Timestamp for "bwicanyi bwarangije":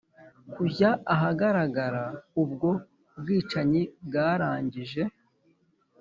3.19-5.03